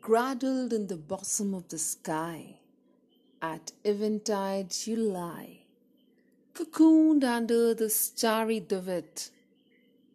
cradled 0.00 0.72
in 0.72 0.86
the 0.86 0.96
bosom 0.96 1.54
of 1.54 1.68
the 1.68 1.78
sky. 1.78 2.56
At 3.42 3.72
eventide 3.84 4.74
you 4.84 4.96
lie, 4.96 5.60
cocooned 6.54 7.24
under 7.24 7.74
the 7.74 7.88
starry 7.90 8.60
duvet. 8.60 9.30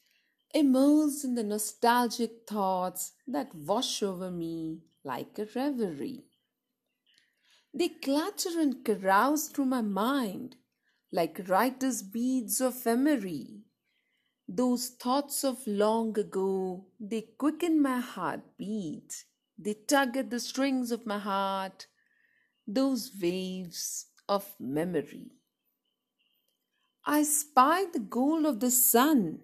immersed 0.55 1.25
in 1.25 1.35
the 1.35 1.43
nostalgic 1.43 2.47
thoughts 2.49 3.13
that 3.27 3.55
wash 3.55 4.03
over 4.03 4.31
me 4.31 4.81
like 5.05 5.39
a 5.39 5.47
reverie. 5.55 6.25
They 7.75 7.89
clatter 7.89 8.61
and 8.61 8.85
carouse 8.85 9.49
through 9.49 9.67
my 9.67 9.83
mind 9.83 10.57
like 11.13 11.49
writer's 11.49 12.03
beads 12.03 12.61
of 12.61 12.87
memory 12.87 13.65
those 14.49 14.89
thoughts 14.89 15.43
of 15.43 15.67
long 15.67 16.19
ago, 16.19 16.85
they 17.01 17.23
quicken 17.39 17.81
my 17.81 18.01
heartbeat. 18.01 19.25
They 19.59 19.75
tug 19.75 20.17
at 20.17 20.31
the 20.31 20.41
strings 20.41 20.93
of 20.93 21.07
my 21.07 21.19
heart. 21.19 21.87
Those 22.67 23.11
waves 23.21 24.07
of 24.29 24.55
memory. 24.61 25.33
I 27.07 27.23
spy 27.23 27.87
the 27.93 28.01
gold 28.01 28.45
of 28.47 28.61
the 28.61 28.71
sun 28.71 29.41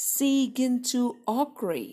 sink 0.00 0.60
into 0.60 1.16
ochre, 1.26 1.90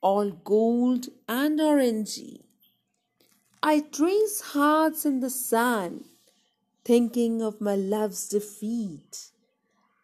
all 0.00 0.32
gold 0.32 1.06
and 1.28 1.60
orangey. 1.60 2.40
I 3.62 3.82
trace 3.82 4.40
hearts 4.40 5.06
in 5.06 5.20
the 5.20 5.30
sand, 5.30 6.06
thinking 6.84 7.40
of 7.40 7.60
my 7.60 7.76
love's 7.76 8.28
defeat 8.28 9.30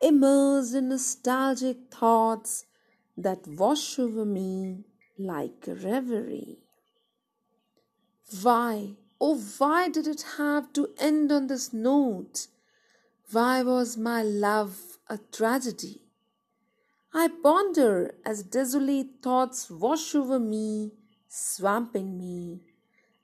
immersed 0.01 0.73
in 0.77 0.91
nostalgic 0.91 1.79
thoughts 1.91 2.65
that 3.17 3.45
wash 3.45 3.99
over 3.99 4.25
me 4.25 4.85
like 5.19 5.67
a 5.67 5.75
reverie. 5.75 6.59
Why, 8.41 8.95
oh, 9.21 9.35
why 9.59 9.89
did 9.89 10.07
it 10.07 10.25
have 10.39 10.73
to 10.75 10.91
end 11.01 11.33
on 11.33 11.49
this 11.49 11.73
note? 11.73 12.47
Why 13.33 13.65
was 13.65 13.97
my 13.97 14.23
love 14.23 14.77
a 15.09 15.19
tragedy? 15.19 16.03
I 17.13 17.27
ponder 17.43 18.15
as 18.25 18.45
desolate 18.45 19.21
thoughts 19.21 19.69
wash 19.69 20.15
over 20.15 20.39
me, 20.39 20.93
swamping 21.29 22.17
me, 22.17 22.61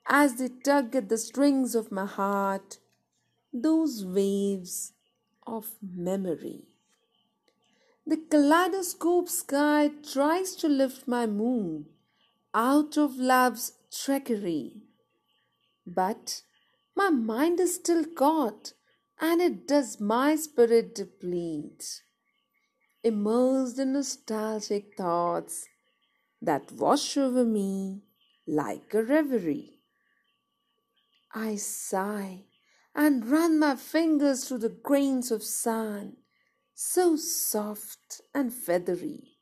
as 0.05 0.35
they 0.35 0.49
tug 0.49 0.93
at 0.93 1.07
the 1.07 1.17
strings 1.17 1.73
of 1.73 1.89
my 1.89 2.05
heart, 2.05 2.79
those 3.53 4.03
waves 4.03 4.91
of 5.45 5.75
memory. 5.81 6.63
The 8.05 8.17
kaleidoscope 8.17 9.29
sky 9.29 9.91
tries 10.11 10.55
to 10.57 10.67
lift 10.67 11.07
my 11.07 11.25
mood 11.25 11.85
out 12.53 12.97
of 12.97 13.15
love's 13.15 13.71
trickery. 13.89 14.81
But 15.85 16.41
my 16.93 17.09
mind 17.09 17.61
is 17.61 17.75
still 17.75 18.03
caught, 18.03 18.73
and 19.21 19.41
it 19.41 19.65
does 19.65 20.01
my 20.01 20.35
spirit 20.35 20.93
deplete. 20.93 22.01
Immersed 23.03 23.79
in 23.79 23.93
nostalgic 23.93 24.97
thoughts 24.97 25.67
that 26.41 26.71
wash 26.71 27.17
over 27.17 27.45
me 27.45 28.03
like 28.45 28.93
a 28.93 29.03
reverie. 29.03 29.79
I 31.33 31.55
sigh 31.55 32.45
and 32.95 33.27
run 33.27 33.59
my 33.59 33.75
fingers 33.75 34.47
through 34.47 34.59
the 34.59 34.69
grains 34.69 35.31
of 35.31 35.43
sand, 35.43 36.17
so 36.73 37.15
soft 37.15 38.21
and 38.33 38.53
feathery. 38.53 39.37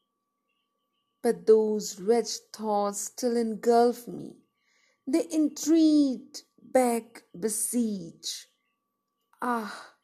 But 1.23 1.47
those 1.47 1.99
wretched 1.99 2.51
thoughts 2.53 2.99
still 3.01 3.37
engulf 3.37 4.07
me. 4.07 4.37
They 5.07 5.27
entreat, 5.33 6.43
beg, 6.61 7.23
beseech. 7.39 8.47
Ah, 9.41 9.94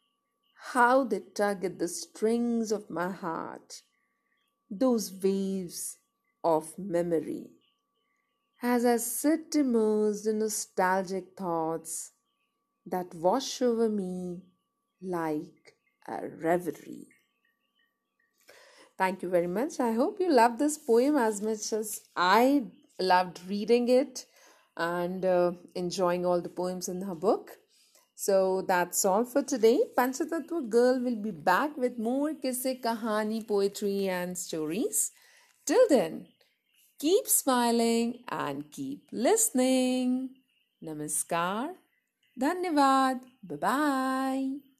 how 0.69 1.03
they 1.03 1.19
tug 1.19 1.65
at 1.65 1.79
the 1.79 1.87
strings 1.87 2.71
of 2.71 2.89
my 2.89 3.09
heart, 3.09 3.81
those 4.69 5.11
waves 5.11 5.97
of 6.43 6.77
memory. 6.77 7.49
As 8.61 8.85
I 8.85 8.97
sit 8.97 9.55
immersed 9.55 10.27
in 10.27 10.39
nostalgic 10.39 11.35
thoughts, 11.35 12.11
that 12.85 13.13
wash 13.15 13.61
over 13.61 13.89
me 13.89 14.43
like 15.01 15.75
a 16.07 16.27
reverie. 16.27 17.07
Thank 18.97 19.23
you 19.23 19.29
very 19.29 19.47
much. 19.47 19.79
I 19.79 19.93
hope 19.93 20.19
you 20.19 20.31
love 20.31 20.59
this 20.59 20.77
poem 20.77 21.17
as 21.17 21.41
much 21.41 21.73
as 21.73 22.01
I 22.15 22.65
loved 22.99 23.39
reading 23.47 23.89
it 23.89 24.25
and 24.77 25.25
uh, 25.25 25.53
enjoying 25.73 26.23
all 26.23 26.39
the 26.39 26.49
poems 26.49 26.87
in 26.87 27.01
her 27.01 27.15
book. 27.15 27.57
So 28.21 28.61
that's 28.61 29.03
all 29.03 29.25
for 29.25 29.41
today. 29.41 29.79
Panchatattva 29.97 30.69
Girl 30.69 30.99
will 31.01 31.15
be 31.15 31.31
back 31.31 31.75
with 31.75 31.97
more 31.97 32.33
kisse 32.43 32.79
kahani 32.83 33.39
poetry 33.47 34.09
and 34.09 34.37
stories. 34.37 35.11
Till 35.65 35.87
then, 35.89 36.27
keep 36.99 37.27
smiling 37.27 38.19
and 38.29 38.69
keep 38.71 39.09
listening. 39.11 40.35
Namaskar. 40.83 41.69
Dhanyavad. 42.39 43.21
Bye 43.41 43.55
bye. 43.67 44.70